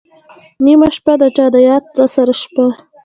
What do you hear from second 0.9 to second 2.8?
شپه، د چا د یاد راسره شپه